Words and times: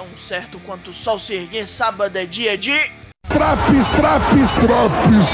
Tão 0.00 0.08
certo 0.16 0.58
quanto 0.60 0.92
o 0.92 0.94
sol 0.94 1.18
se 1.18 1.34
erguer, 1.34 1.68
sábado 1.68 2.16
é 2.16 2.24
dia 2.24 2.56
de. 2.56 2.72
Traps, 3.28 3.90
traps, 3.94 4.54
traps. 4.54 5.28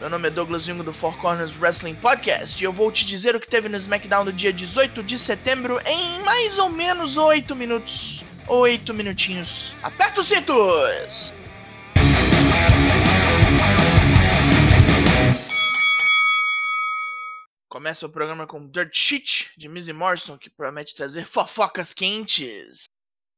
Meu 0.00 0.08
nome 0.08 0.28
é 0.28 0.30
Douglas 0.30 0.62
Jungo 0.62 0.82
do 0.82 0.90
Four 0.90 1.14
Corners 1.18 1.54
Wrestling 1.60 1.96
Podcast 1.96 2.58
e 2.58 2.64
eu 2.64 2.72
vou 2.72 2.90
te 2.90 3.04
dizer 3.04 3.36
o 3.36 3.40
que 3.40 3.46
teve 3.46 3.68
no 3.68 3.76
SmackDown 3.76 4.24
no 4.24 4.32
dia 4.32 4.54
18 4.54 5.02
de 5.02 5.18
setembro 5.18 5.78
em 5.84 6.22
mais 6.24 6.58
ou 6.58 6.70
menos 6.70 7.18
8 7.18 7.54
minutos. 7.54 8.24
8 8.46 8.94
minutinhos. 8.94 9.74
Aperta 9.82 10.22
os 10.22 10.26
cintos! 10.26 11.34
Começa 17.78 18.06
o 18.06 18.10
programa 18.10 18.44
com 18.44 18.68
Dirt 18.68 18.92
Sheet 18.92 19.52
de 19.56 19.68
Mizzy 19.68 19.92
Morrison, 19.92 20.36
que 20.36 20.50
promete 20.50 20.96
trazer 20.96 21.24
fofocas 21.24 21.94
quentes 21.94 22.86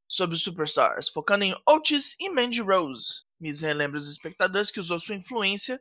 sobre 0.09 0.35
os 0.35 0.43
superstars, 0.43 1.11
focando 1.11 1.45
em 1.45 1.55
Otis 1.69 2.17
e 2.19 2.31
Mandy 2.31 2.63
Rose. 2.63 3.25
Miz 3.39 3.61
relembra 3.61 3.99
os 3.99 4.11
espectadores 4.11 4.71
que 4.71 4.81
usou 4.81 4.99
sua 4.99 5.15
influência 5.15 5.79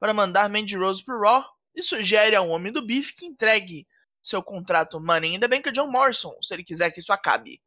para 0.00 0.12
mandar 0.12 0.50
Mandy 0.50 0.76
Rose 0.76 1.04
pro 1.04 1.20
Raw 1.20 1.44
e 1.72 1.84
sugere 1.84 2.34
ao 2.34 2.48
homem 2.48 2.72
do 2.72 2.84
bife 2.84 3.14
que 3.14 3.26
entregue 3.26 3.86
seu 4.20 4.42
contrato 4.42 4.98
Money 4.98 5.36
in 5.36 5.38
the 5.38 5.46
Bank 5.46 5.68
a 5.68 5.72
John 5.72 5.88
Morrison, 5.88 6.36
se 6.42 6.52
ele 6.52 6.64
quiser 6.64 6.90
que 6.90 6.98
isso 6.98 7.12
acabe. 7.12 7.62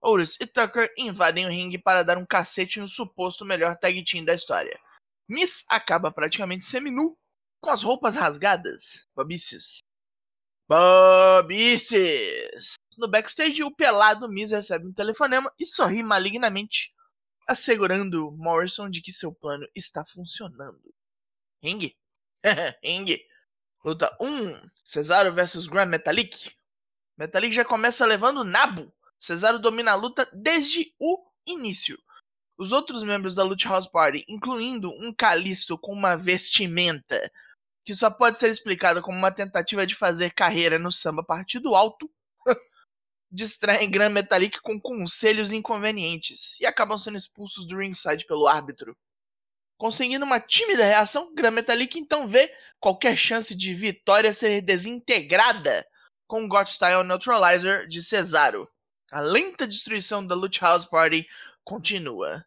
Otis 0.00 0.36
e 0.40 0.46
Tucker 0.46 0.94
invadem 0.96 1.44
o 1.44 1.50
ringue 1.50 1.78
para 1.78 2.04
dar 2.04 2.18
um 2.18 2.24
cacete 2.24 2.78
no 2.78 2.86
suposto 2.86 3.44
melhor 3.44 3.76
tag 3.76 4.00
team 4.04 4.24
da 4.24 4.32
história. 4.32 4.78
Miss 5.28 5.64
acaba 5.68 6.12
praticamente 6.12 6.64
seminu 6.64 7.18
com 7.66 7.72
as 7.72 7.82
roupas 7.82 8.14
rasgadas. 8.14 9.08
Bobices. 9.16 9.78
Bobices! 10.68 11.96
No 12.96 13.08
backstage, 13.08 13.64
o 13.64 13.74
pelado 13.74 14.28
Miz 14.28 14.52
recebe 14.52 14.86
um 14.86 14.92
telefonema 14.92 15.52
e 15.58 15.66
sorri 15.66 16.04
malignamente, 16.04 16.94
assegurando 17.48 18.30
Morrison 18.30 18.88
de 18.88 19.02
que 19.02 19.12
seu 19.12 19.34
plano 19.34 19.66
está 19.74 20.04
funcionando. 20.04 20.94
Ring? 21.60 21.92
Ring. 22.84 23.18
Luta 23.84 24.16
1. 24.20 24.70
Cesaro 24.84 25.32
versus 25.32 25.66
Grand 25.66 25.88
Metalik. 25.88 26.52
Metalik 27.18 27.52
já 27.52 27.64
começa 27.64 28.06
levando 28.06 28.44
nabo. 28.44 28.94
Cesaro 29.18 29.58
domina 29.58 29.90
a 29.90 29.96
luta 29.96 30.28
desde 30.32 30.94
o 31.00 31.18
início. 31.44 31.98
Os 32.56 32.70
outros 32.70 33.02
membros 33.02 33.34
da 33.34 33.42
Lucha 33.42 33.68
House 33.68 33.88
Party, 33.88 34.24
incluindo 34.28 34.88
um 34.88 35.12
Calisto 35.12 35.76
com 35.76 35.92
uma 35.92 36.16
vestimenta 36.16 37.30
que 37.86 37.94
só 37.94 38.10
pode 38.10 38.36
ser 38.36 38.50
explicado 38.50 39.00
como 39.00 39.16
uma 39.16 39.30
tentativa 39.30 39.86
de 39.86 39.94
fazer 39.94 40.34
carreira 40.34 40.76
no 40.76 40.90
samba 40.90 41.22
partido 41.22 41.76
alto, 41.76 42.10
distraem 43.30 43.88
Gran 43.88 44.08
Metalik 44.08 44.60
com 44.60 44.78
conselhos 44.80 45.52
inconvenientes 45.52 46.58
e 46.60 46.66
acabam 46.66 46.98
sendo 46.98 47.16
expulsos 47.16 47.64
do 47.64 47.78
ringside 47.78 48.26
pelo 48.26 48.48
árbitro. 48.48 48.96
Conseguindo 49.78 50.24
uma 50.24 50.40
tímida 50.40 50.84
reação, 50.84 51.32
Gran 51.32 51.52
Metalik 51.52 51.96
então 51.96 52.26
vê 52.26 52.52
qualquer 52.80 53.16
chance 53.16 53.54
de 53.54 53.72
vitória 53.72 54.32
ser 54.32 54.60
desintegrada 54.62 55.86
com 56.26 56.44
o 56.44 56.66
Style 56.66 57.04
Neutralizer 57.04 57.86
de 57.86 58.02
Cesaro. 58.02 58.68
A 59.12 59.20
lenta 59.20 59.64
destruição 59.64 60.26
da 60.26 60.34
Lucha 60.34 60.66
House 60.66 60.86
Party 60.86 61.24
continua. 61.62 62.44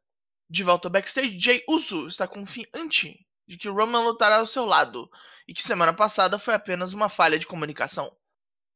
De 0.50 0.64
volta 0.64 0.90
backstage, 0.90 1.40
Jay 1.40 1.64
Uso 1.66 2.10
está 2.10 2.28
confiante 2.28 3.26
de 3.50 3.58
que 3.58 3.68
Roman 3.68 4.04
lutará 4.04 4.36
ao 4.38 4.46
seu 4.46 4.64
lado 4.64 5.10
e 5.48 5.56
que 5.56 5.64
semana 5.64 5.92
passada 5.92 6.38
foi 6.38 6.54
apenas 6.54 6.94
uma 6.94 7.10
falha 7.10 7.40
de 7.40 7.48
comunicação. 7.48 8.16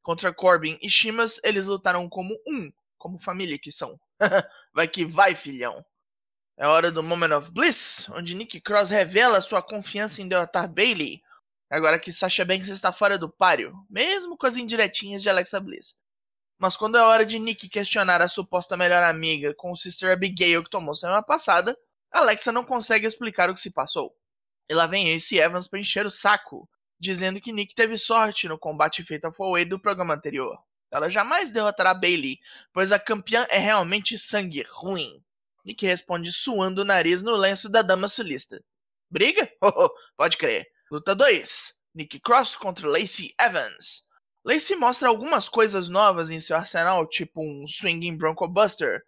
Contra 0.02 0.34
Corbin 0.34 0.80
e 0.82 0.90
Shimas, 0.90 1.40
eles 1.44 1.68
lutaram 1.68 2.10
como 2.10 2.34
um, 2.48 2.74
como 2.98 3.20
família 3.20 3.60
que 3.60 3.72
são. 3.72 4.00
vai 4.74 4.88
que 4.88 5.06
vai, 5.06 5.36
filhão. 5.36 5.86
É 6.58 6.68
hora 6.68 6.92
do 6.92 7.04
Moment 7.04 7.38
of 7.38 7.52
Bliss, 7.52 8.10
onde 8.14 8.34
Nick 8.34 8.60
Cross 8.62 8.90
revela 8.90 9.42
sua 9.42 9.62
confiança 9.62 10.24
em 10.24 10.28
derrotar 10.28 10.68
Bailey, 10.68 11.22
agora 11.70 12.00
que 12.00 12.12
Sasha 12.12 12.44
Banks 12.44 12.70
está 12.70 12.92
fora 12.92 13.16
do 13.16 13.30
páreo, 13.30 13.76
mesmo 13.88 14.36
com 14.36 14.48
as 14.48 14.58
indiretinhas 14.58 15.22
de 15.22 15.30
Alexa 15.30 15.60
Bliss. 15.60 15.98
Mas 16.58 16.76
quando 16.76 16.98
é 16.98 17.02
hora 17.02 17.26
de 17.28 17.38
Nick 17.38 17.70
questionar 17.70 18.24
a 18.24 18.28
suposta 18.28 18.76
melhor 18.76 19.04
amiga 19.04 19.54
com 19.54 19.72
o 19.72 19.78
Sister 19.78 20.12
Abigail 20.12 20.64
que 20.64 20.70
tomou 20.70 20.96
semana 20.96 21.22
passada, 21.22 21.78
Alexa 22.12 22.52
não 22.52 22.64
consegue 22.64 23.06
explicar 23.06 23.52
o 23.52 23.54
que 23.54 23.62
se 23.62 23.72
passou. 23.72 24.16
E 24.70 24.74
lá 24.74 24.88
vem 24.88 25.10
Ace 25.10 25.38
Evans 25.38 25.68
para 25.68 25.80
encher 25.80 26.06
o 26.06 26.12
saco, 26.12 26.70
dizendo 27.00 27.42
que 27.42 27.52
Nick 27.52 27.76
teve 27.76 27.98
sorte 27.98 28.48
no 28.48 28.58
combate 28.58 29.04
feito 29.04 29.26
ao 29.26 29.34
Way 29.52 29.66
do 29.66 29.80
programa 29.80 30.14
anterior. 30.14 30.58
Ela 30.92 31.10
jamais 31.10 31.52
derrotará 31.52 31.94
Bailey, 31.94 32.40
pois 32.72 32.92
a 32.92 33.00
campeã 33.00 33.46
é 33.50 33.58
realmente 33.58 34.18
sangue 34.18 34.64
ruim. 34.70 35.24
Nick 35.66 35.86
responde 35.86 36.32
suando 36.32 36.82
o 36.82 36.86
nariz 36.86 37.22
no 37.22 37.36
lenço 37.36 37.70
da 37.70 37.82
dama 37.82 38.08
sulista. 38.08 38.64
Briga? 39.10 39.50
Oh, 39.62 39.86
oh, 39.86 39.90
pode 40.18 40.38
crer. 40.38 40.68
Luta 40.92 41.16
2. 41.16 41.74
Nick 41.96 42.20
Cross 42.20 42.56
contra 42.56 42.88
Lacey 42.88 43.34
Evans. 43.40 44.08
Lacey 44.44 44.76
mostra 44.76 45.08
algumas 45.08 45.48
coisas 45.48 45.88
novas 45.88 46.30
em 46.30 46.40
seu 46.40 46.56
arsenal, 46.56 47.08
tipo 47.08 47.42
um 47.42 47.66
swinging 47.68 48.18
Bronco 48.18 48.48
Buster, 48.48 49.04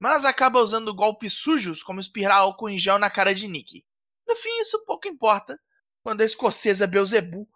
mas 0.00 0.24
acaba 0.24 0.60
usando 0.60 0.94
golpes 0.94 1.34
sujos 1.34 1.82
como 1.82 2.00
espirrar 2.00 2.38
álcool 2.38 2.68
em 2.68 2.78
gel 2.78 2.98
na 2.98 3.08
cara 3.08 3.34
de 3.34 3.46
Nick. 3.46 3.84
No 4.30 4.36
fim, 4.36 4.60
isso 4.60 4.84
pouco 4.84 5.08
importa 5.08 5.60
quando 6.04 6.20
a 6.20 6.24
escocesa 6.24 6.86
Beelzebub 6.86 7.48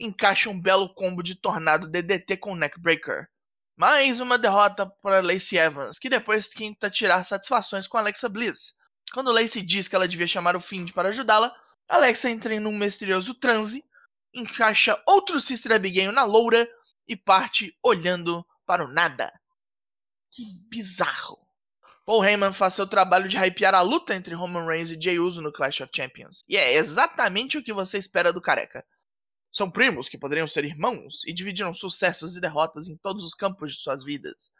encaixa 0.00 0.48
um 0.48 0.58
belo 0.58 0.88
combo 0.94 1.22
de 1.22 1.34
tornado 1.34 1.86
DDT 1.86 2.38
com 2.38 2.54
neckbreaker. 2.54 3.28
Mais 3.76 4.18
uma 4.18 4.38
derrota 4.38 4.86
para 5.02 5.20
Lacey 5.20 5.58
Evans, 5.58 5.98
que 5.98 6.08
depois 6.08 6.48
tenta 6.48 6.88
tirar 6.88 7.22
satisfações 7.24 7.86
com 7.86 7.98
Alexa 7.98 8.30
Bliss. 8.30 8.76
Quando 9.12 9.30
Lacey 9.30 9.60
diz 9.60 9.88
que 9.88 9.94
ela 9.94 10.08
devia 10.08 10.26
chamar 10.26 10.56
o 10.56 10.60
Find 10.60 10.90
para 10.92 11.10
ajudá-la, 11.10 11.54
Alexa 11.86 12.30
entra 12.30 12.54
em 12.54 12.66
um 12.66 12.78
misterioso 12.78 13.34
transe, 13.34 13.84
encaixa 14.32 14.98
outro 15.06 15.38
Sister 15.38 15.72
Abigail 15.72 16.12
na 16.12 16.24
loura 16.24 16.66
e 17.06 17.14
parte 17.14 17.76
olhando 17.84 18.42
para 18.64 18.86
o 18.86 18.88
nada. 18.88 19.30
Que 20.30 20.46
bizarro. 20.70 21.41
Paul 22.04 22.24
Heyman 22.24 22.52
faz 22.52 22.74
seu 22.74 22.86
trabalho 22.86 23.28
de 23.28 23.38
hypear 23.38 23.74
a 23.74 23.80
luta 23.80 24.14
entre 24.14 24.34
Roman 24.34 24.66
Reigns 24.66 24.90
e 24.90 25.00
Jey 25.00 25.20
Uso 25.20 25.40
no 25.40 25.52
Clash 25.52 25.80
of 25.80 25.92
Champions. 25.94 26.44
E 26.48 26.56
é 26.56 26.74
exatamente 26.74 27.56
o 27.56 27.62
que 27.62 27.72
você 27.72 27.96
espera 27.96 28.32
do 28.32 28.40
careca. 28.40 28.84
São 29.52 29.70
primos 29.70 30.08
que 30.08 30.18
poderiam 30.18 30.48
ser 30.48 30.64
irmãos 30.64 31.24
e 31.26 31.32
dividiram 31.32 31.72
sucessos 31.72 32.36
e 32.36 32.40
derrotas 32.40 32.88
em 32.88 32.96
todos 32.96 33.22
os 33.22 33.34
campos 33.34 33.72
de 33.72 33.78
suas 33.78 34.02
vidas. 34.02 34.52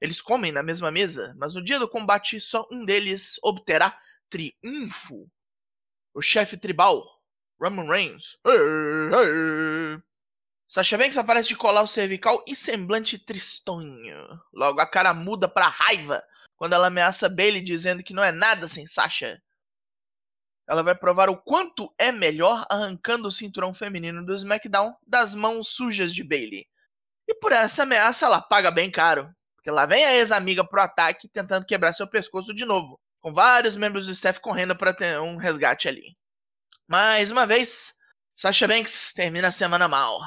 Eles 0.00 0.20
comem 0.20 0.52
na 0.52 0.62
mesma 0.62 0.90
mesa, 0.90 1.34
mas 1.36 1.54
no 1.54 1.64
dia 1.64 1.78
do 1.78 1.88
combate 1.88 2.40
só 2.40 2.66
um 2.70 2.84
deles 2.84 3.38
obterá 3.42 3.98
triunfo. 4.28 5.28
O 6.12 6.20
chefe 6.20 6.56
tribal, 6.56 7.02
Roman 7.60 7.90
Reigns. 7.90 8.38
Sasha 10.68 10.98
Banks 10.98 11.16
aparece 11.16 11.48
de 11.48 11.56
colar 11.56 11.82
o 11.82 11.88
cervical 11.88 12.44
e 12.46 12.54
semblante 12.54 13.18
tristonho. 13.18 14.40
Logo 14.52 14.80
a 14.80 14.86
cara 14.86 15.12
muda 15.14 15.48
para 15.48 15.68
raiva 15.68 16.22
quando 16.64 16.72
ela 16.72 16.86
ameaça 16.86 17.28
Bailey 17.28 17.60
dizendo 17.60 18.02
que 18.02 18.14
não 18.14 18.24
é 18.24 18.32
nada 18.32 18.66
sem 18.66 18.86
Sasha. 18.86 19.38
Ela 20.66 20.82
vai 20.82 20.94
provar 20.94 21.28
o 21.28 21.36
quanto 21.36 21.94
é 21.98 22.10
melhor 22.10 22.64
arrancando 22.70 23.28
o 23.28 23.30
cinturão 23.30 23.74
feminino 23.74 24.24
do 24.24 24.34
SmackDown 24.34 24.96
das 25.06 25.34
mãos 25.34 25.68
sujas 25.68 26.10
de 26.10 26.24
Bailey. 26.24 26.66
E 27.28 27.34
por 27.34 27.52
essa 27.52 27.82
ameaça 27.82 28.24
ela 28.24 28.40
paga 28.40 28.70
bem 28.70 28.90
caro, 28.90 29.30
porque 29.54 29.70
lá 29.70 29.84
vem 29.84 30.06
a 30.06 30.14
ex-amiga 30.14 30.66
pro 30.66 30.80
ataque 30.80 31.28
tentando 31.28 31.66
quebrar 31.66 31.92
seu 31.92 32.08
pescoço 32.08 32.54
de 32.54 32.64
novo, 32.64 32.98
com 33.20 33.30
vários 33.30 33.76
membros 33.76 34.06
do 34.06 34.12
staff 34.12 34.40
correndo 34.40 34.74
para 34.74 34.94
ter 34.94 35.20
um 35.20 35.36
resgate 35.36 35.86
ali. 35.86 36.16
Mais 36.88 37.30
uma 37.30 37.44
vez, 37.44 37.98
Sasha 38.34 38.66
Banks 38.66 39.12
termina 39.12 39.48
a 39.48 39.52
semana 39.52 39.86
mal. 39.86 40.18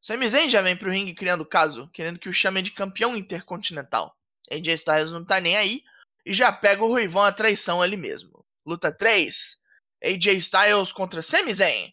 Sami 0.00 0.26
Zayn 0.26 0.48
já 0.48 0.62
vem 0.62 0.74
pro 0.74 0.90
ringue 0.90 1.12
criando 1.12 1.44
caso, 1.44 1.86
querendo 1.92 2.18
que 2.18 2.30
o 2.30 2.32
chamem 2.32 2.62
de 2.62 2.70
campeão 2.70 3.14
intercontinental. 3.14 4.16
AJ 4.50 4.68
Styles 4.74 5.10
não 5.10 5.24
tá 5.24 5.40
nem 5.40 5.56
aí 5.56 5.82
e 6.24 6.34
já 6.34 6.52
pega 6.52 6.84
o 6.84 6.88
Ruivão 6.88 7.22
a 7.22 7.32
traição 7.32 7.80
ali 7.80 7.96
mesmo. 7.96 8.44
Luta 8.66 8.92
3: 8.92 9.58
AJ 10.04 10.26
Styles 10.38 10.92
contra 10.92 11.22
Sami 11.22 11.54
Zayn. 11.54 11.92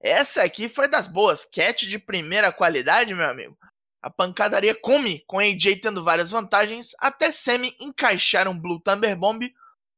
Essa 0.00 0.42
aqui 0.42 0.68
foi 0.68 0.86
das 0.88 1.08
boas, 1.08 1.44
catch 1.44 1.84
de 1.84 1.98
primeira 1.98 2.52
qualidade, 2.52 3.14
meu 3.14 3.28
amigo. 3.28 3.56
A 4.02 4.10
pancadaria 4.10 4.74
come, 4.74 5.20
com 5.26 5.38
AJ 5.38 5.80
tendo 5.80 6.04
várias 6.04 6.30
vantagens, 6.30 6.94
até 6.98 7.32
Sami 7.32 7.74
encaixar 7.80 8.46
um 8.46 8.58
Blue 8.58 8.78
Thunder 8.78 9.16
Bomb, 9.16 9.50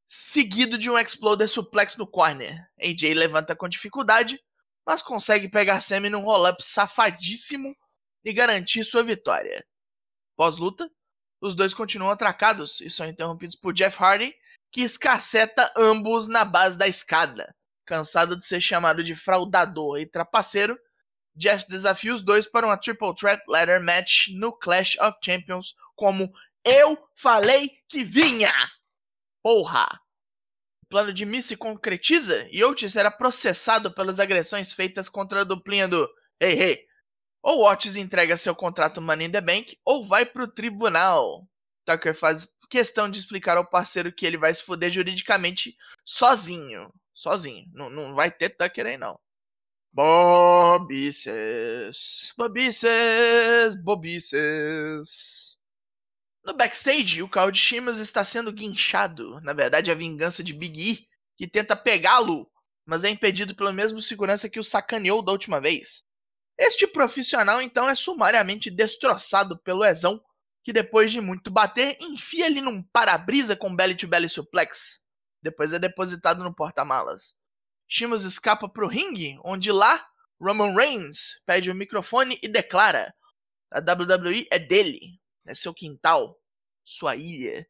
seguido 0.06 0.78
de 0.78 0.88
um 0.88 0.96
Exploder 0.96 1.48
Suplex 1.48 1.96
no 1.96 2.06
corner. 2.06 2.64
AJ 2.80 3.14
levanta 3.14 3.56
com 3.56 3.68
dificuldade, 3.68 4.40
mas 4.86 5.02
consegue 5.02 5.48
pegar 5.48 5.80
Sami 5.80 6.08
num 6.08 6.22
roll-up 6.22 6.62
safadíssimo 6.62 7.74
e 8.24 8.32
garantir 8.32 8.84
sua 8.84 9.02
vitória. 9.02 9.66
Pós-luta, 10.36 10.88
os 11.40 11.54
dois 11.54 11.74
continuam 11.74 12.10
atracados 12.10 12.80
e 12.80 12.88
são 12.90 13.06
interrompidos 13.06 13.56
por 13.56 13.72
Jeff 13.72 14.02
Hardy, 14.02 14.34
que 14.72 14.82
escaceta 14.82 15.72
ambos 15.76 16.28
na 16.28 16.44
base 16.44 16.76
da 16.76 16.88
escada. 16.88 17.54
Cansado 17.84 18.36
de 18.36 18.44
ser 18.44 18.60
chamado 18.60 19.02
de 19.02 19.14
fraudador 19.14 19.98
e 19.98 20.06
trapaceiro, 20.06 20.78
Jeff 21.36 21.66
desafia 21.68 22.14
os 22.14 22.22
dois 22.22 22.46
para 22.46 22.66
uma 22.66 22.78
Triple 22.78 23.14
Threat 23.14 23.42
Ladder 23.46 23.80
Match 23.82 24.28
no 24.34 24.52
Clash 24.52 24.96
of 25.00 25.18
Champions 25.22 25.74
como 25.94 26.32
Eu 26.64 26.98
falei 27.14 27.70
que 27.88 28.02
vinha! 28.02 28.52
Porra! 29.42 29.86
O 30.82 30.86
plano 30.88 31.12
de 31.12 31.24
Mi 31.24 31.42
se 31.42 31.56
concretiza 31.56 32.48
e 32.50 32.64
Otis 32.64 32.92
será 32.92 33.10
processado 33.10 33.92
pelas 33.92 34.18
agressões 34.18 34.72
feitas 34.72 35.08
contra 35.08 35.42
a 35.42 35.44
duplinha 35.44 35.86
do 35.86 36.08
Hey 36.40 36.60
Hey. 36.60 36.85
Ou 37.46 37.64
Otis 37.64 37.94
entrega 37.94 38.36
seu 38.36 38.56
contrato 38.56 39.00
Money 39.00 39.28
in 39.28 39.30
the 39.30 39.40
Bank 39.40 39.78
ou 39.84 40.04
vai 40.04 40.26
pro 40.26 40.48
tribunal. 40.48 41.48
Tucker 41.84 42.12
faz 42.12 42.56
questão 42.68 43.08
de 43.08 43.20
explicar 43.20 43.56
ao 43.56 43.64
parceiro 43.64 44.12
que 44.12 44.26
ele 44.26 44.36
vai 44.36 44.52
se 44.52 44.64
fuder 44.64 44.90
juridicamente 44.90 45.76
sozinho. 46.04 46.92
Sozinho. 47.14 47.64
Não, 47.72 47.88
não 47.88 48.16
vai 48.16 48.32
ter 48.32 48.48
Tucker 48.50 48.86
aí, 48.86 48.98
não. 48.98 49.16
Bobices. 49.92 51.22
Bobices. 52.36 53.76
Bobices. 53.80 55.56
No 56.44 56.52
backstage, 56.52 57.22
o 57.22 57.28
carro 57.28 57.52
de 57.52 57.60
Shimas 57.60 57.98
está 57.98 58.24
sendo 58.24 58.52
guinchado. 58.52 59.40
Na 59.42 59.52
verdade, 59.52 59.88
é 59.88 59.92
a 59.92 59.96
vingança 59.96 60.42
de 60.42 60.52
Big 60.52 60.80
E, 60.80 61.06
que 61.36 61.46
tenta 61.46 61.76
pegá-lo, 61.76 62.50
mas 62.84 63.04
é 63.04 63.08
impedido 63.08 63.54
pelo 63.54 63.72
mesmo 63.72 64.02
segurança 64.02 64.48
que 64.48 64.58
o 64.58 64.64
sacaneou 64.64 65.22
da 65.22 65.30
última 65.30 65.60
vez. 65.60 66.05
Este 66.58 66.86
profissional, 66.86 67.60
então, 67.60 67.88
é 67.88 67.94
sumariamente 67.94 68.70
destroçado 68.70 69.58
pelo 69.58 69.84
Ezão, 69.84 70.22
que 70.64 70.72
depois 70.72 71.12
de 71.12 71.20
muito 71.20 71.50
bater, 71.50 71.96
enfia 72.00 72.46
ele 72.46 72.60
num 72.60 72.82
para-brisa 72.82 73.54
com 73.54 73.74
belly-to-belly 73.74 74.28
suplex. 74.28 75.06
Depois 75.42 75.72
é 75.72 75.78
depositado 75.78 76.42
no 76.42 76.54
porta-malas. 76.54 77.36
Shimas 77.86 78.24
escapa 78.24 78.68
pro 78.68 78.88
ringue, 78.88 79.38
onde 79.44 79.70
lá 79.70 80.04
Roman 80.40 80.74
Reigns 80.74 81.40
pede 81.46 81.70
o 81.70 81.74
microfone 81.74 82.38
e 82.42 82.48
declara: 82.48 83.14
a 83.70 83.78
WWE 83.78 84.48
é 84.50 84.58
dele, 84.58 85.20
é 85.46 85.54
seu 85.54 85.72
quintal, 85.72 86.40
sua 86.84 87.14
ilha. 87.14 87.66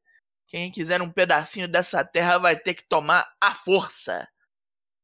Quem 0.49 0.71
quiser 0.71 1.03
um 1.03 1.11
pedacinho 1.11 1.69
dessa 1.69 2.05
terra 2.05 2.39
vai 2.39 2.57
ter 2.59 2.75
que 2.75 2.89
tomar 2.89 3.29
a 3.43 3.55
força. 3.55 4.27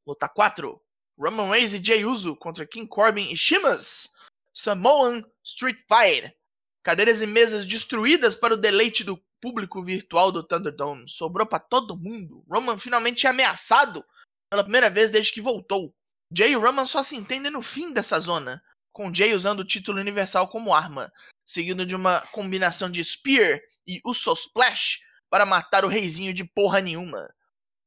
Luta 0.07 0.29
4: 0.29 0.81
Roman 1.19 1.51
Reigns 1.51 1.75
e 1.75 1.85
Jey 1.85 2.05
Uso 2.05 2.37
contra 2.37 2.67
King 2.67 2.87
Corbin 2.87 3.31
e 3.31 3.37
Shimas. 3.37 4.17
Samoan 4.53 5.23
Street 5.45 5.79
Fight. 5.89 6.35
Cadeiras 6.83 7.23
e 7.23 7.27
mesas 7.27 7.67
destruídas 7.67 8.35
para 8.35 8.55
o 8.55 8.57
deleite 8.57 9.05
do 9.05 9.23
público 9.41 9.83
virtual 9.83 10.31
do 10.31 10.43
Thunderdome. 10.43 11.09
Sobrou 11.09 11.47
para 11.47 11.59
todo 11.59 11.97
mundo. 11.97 12.45
Roman 12.49 12.79
finalmente 12.79 13.27
é 13.27 13.31
ameaçado 13.31 14.05
pela 14.51 14.63
primeira 14.63 14.91
vez 14.91 15.11
desde 15.11 15.33
que 15.33 15.41
voltou. 15.41 15.95
Jay 16.35 16.53
e 16.53 16.57
Roman 16.57 16.87
só 16.87 17.03
se 17.03 17.17
entendem 17.17 17.51
no 17.53 17.61
fim 17.61 17.93
dessa 17.93 18.19
zona, 18.19 18.63
com 18.93 19.13
Jay 19.13 19.35
usando 19.35 19.61
o 19.61 19.65
título 19.65 20.01
universal 20.01 20.49
como 20.49 20.75
arma, 20.75 21.13
seguido 21.45 21.85
de 21.85 21.95
uma 21.95 22.21
combinação 22.33 22.91
de 22.91 23.03
Spear 23.05 23.61
e 23.87 24.01
Uso 24.05 24.33
Splash 24.33 25.01
para 25.29 25.47
matar 25.47 25.85
o 25.85 25.89
reizinho 25.89 26.33
de 26.33 26.45
porra 26.45 26.81
nenhuma. 26.81 27.29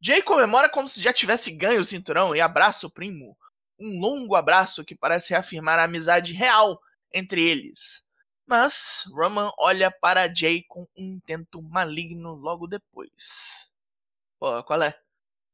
Jay 0.06 0.22
comemora 0.22 0.69
como 0.69 0.88
se 0.88 1.02
já 1.02 1.12
tivesse 1.12 1.50
ganho 1.50 1.81
o 1.81 1.84
cinturão 1.84 2.36
e 2.36 2.40
abraça 2.40 2.86
o 2.86 2.92
primo. 2.92 3.36
Um 3.80 4.00
longo 4.00 4.36
abraço 4.36 4.86
que 4.86 4.94
parece 4.94 5.31
reafirmar 5.31 5.80
a 5.80 5.86
amizade 5.86 6.31
real 6.31 6.80
entre 7.12 7.42
eles. 7.42 8.07
Mas 8.46 9.06
Roman 9.10 9.52
olha 9.57 9.90
para 9.90 10.31
Jay 10.31 10.62
com 10.68 10.81
um 10.96 11.16
intento 11.16 11.60
maligno 11.60 12.36
logo 12.36 12.68
depois. 12.68 13.72
Pô, 14.38 14.63
qual 14.66 14.84
é? 14.84 14.96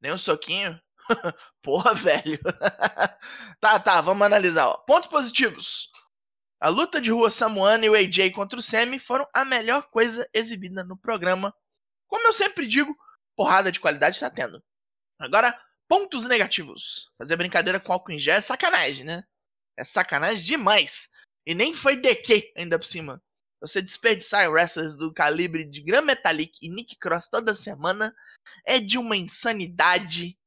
Nem 0.01 0.11
um 0.11 0.17
soquinho? 0.17 0.77
Porra, 1.63 1.93
velho. 1.93 2.37
tá, 3.61 3.79
tá, 3.79 4.01
vamos 4.01 4.23
analisar. 4.25 4.67
Ó. 4.67 4.75
Pontos 4.79 5.09
positivos. 5.09 5.89
A 6.59 6.67
luta 6.67 6.99
de 6.99 7.09
rua 7.09 7.31
Samuano 7.31 7.85
e 7.85 7.89
o 7.89 7.95
AJ 7.95 8.31
contra 8.33 8.59
o 8.59 8.61
Sammy 8.61 8.99
foram 8.99 9.25
a 9.33 9.45
melhor 9.45 9.87
coisa 9.87 10.29
exibida 10.33 10.83
no 10.83 10.97
programa. 10.97 11.55
Como 12.05 12.27
eu 12.27 12.33
sempre 12.33 12.67
digo, 12.67 12.93
porrada 13.41 13.71
de 13.71 13.79
qualidade 13.79 14.19
tá 14.19 14.29
tendo. 14.29 14.63
Agora, 15.19 15.51
pontos 15.87 16.25
negativos. 16.25 17.11
Fazer 17.17 17.35
brincadeira 17.35 17.79
com 17.79 17.91
álcool 17.91 18.11
em 18.11 18.19
gel 18.19 18.35
é 18.35 18.41
sacanagem, 18.41 19.03
né? 19.03 19.23
É 19.75 19.83
sacanagem 19.83 20.45
demais. 20.45 21.09
E 21.43 21.55
nem 21.55 21.73
foi 21.73 21.95
DQ 21.95 22.53
ainda 22.55 22.77
por 22.77 22.85
cima. 22.85 23.19
Você 23.59 23.81
desperdiçar 23.81 24.49
wrestlers 24.51 24.95
do 24.95 25.11
calibre 25.11 25.65
de 25.65 25.81
Gran 25.81 26.01
Metalik 26.01 26.59
e 26.61 26.69
Nick 26.69 26.95
Cross 26.97 27.29
toda 27.29 27.55
semana 27.55 28.13
é 28.63 28.79
de 28.79 28.97
uma 28.99 29.15
insanidade 29.15 30.37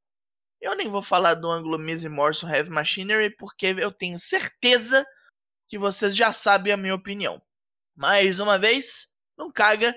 eu 0.61 0.75
nem 0.75 0.89
vou 0.89 1.03
falar 1.03 1.35
do 1.35 1.51
ângulo 1.51 1.79
Miz 1.79 2.03
Morrison 2.05 2.49
Heavy 2.49 2.71
Machinery 2.71 3.29
porque 3.37 3.67
eu 3.67 3.93
tenho 3.93 4.19
certeza 4.19 5.07
que 5.69 5.77
vocês 5.77 6.17
já 6.17 6.33
sabem 6.33 6.73
a 6.73 6.77
minha 6.77 6.95
opinião. 6.95 7.43
Mais 7.95 8.41
uma 8.41 8.59
vez, 8.59 9.15
não 9.37 9.53
caga 9.53 9.95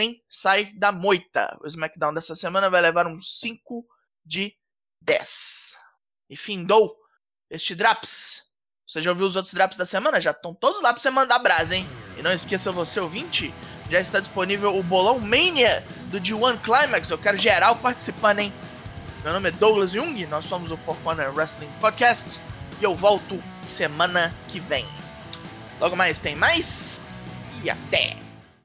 nem 0.00 0.22
sai 0.28 0.72
da 0.72 0.90
moita. 0.90 1.58
O 1.62 1.66
SmackDown 1.66 2.14
dessa 2.14 2.34
semana 2.34 2.70
vai 2.70 2.80
levar 2.80 3.06
um 3.06 3.20
5 3.20 3.84
de 4.24 4.54
10. 5.02 5.76
E 6.28 6.36
findou 6.36 6.96
este 7.50 7.74
Draps. 7.74 8.48
Você 8.86 9.02
já 9.02 9.10
ouviu 9.10 9.26
os 9.26 9.36
outros 9.36 9.54
Draps 9.54 9.76
da 9.76 9.86
semana? 9.86 10.20
Já 10.20 10.30
estão 10.30 10.54
todos 10.54 10.80
lá 10.80 10.92
pra 10.92 11.00
você 11.00 11.10
mandar 11.10 11.38
brasa, 11.38 11.76
hein? 11.76 11.86
E 12.16 12.22
não 12.22 12.32
esqueça 12.32 12.72
você, 12.72 12.98
ouvinte, 12.98 13.54
já 13.90 14.00
está 14.00 14.20
disponível 14.20 14.76
o 14.76 14.82
Bolão 14.82 15.18
Mania 15.18 15.86
do 16.10 16.20
G1 16.20 16.60
Climax. 16.62 17.10
Eu 17.10 17.18
quero 17.18 17.36
geral 17.36 17.76
participando, 17.76 18.40
hein? 18.40 18.52
Meu 19.22 19.34
nome 19.34 19.50
é 19.50 19.52
Douglas 19.52 19.92
Jung, 19.92 20.26
nós 20.26 20.46
somos 20.46 20.70
o 20.70 20.78
Four 20.78 20.96
Corner 21.04 21.30
Wrestling 21.34 21.70
Podcast 21.78 22.40
e 22.80 22.84
eu 22.84 22.96
volto 22.96 23.42
semana 23.66 24.34
que 24.48 24.58
vem. 24.58 24.86
Logo 25.78 25.94
mais 25.94 26.18
tem 26.18 26.34
mais 26.34 26.98
e 27.62 27.68
até! 27.68 28.29